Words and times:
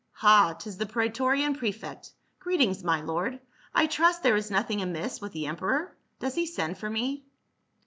Ha, 0.13 0.55
'tis 0.57 0.77
the 0.77 0.87
praetorian 0.87 1.53
prefect. 1.53 2.13
Greet 2.39 2.61
ings, 2.61 2.83
my 2.83 3.01
lord; 3.01 3.39
I 3.75 3.85
trust 3.85 4.23
there 4.23 4.35
is 4.35 4.49
nothing 4.49 4.81
amiss 4.81 5.21
with 5.21 5.31
the 5.31 5.45
emperor; 5.45 5.95
does 6.19 6.33
he 6.33 6.47
send 6.47 6.79
for 6.79 6.89
me 6.89 7.23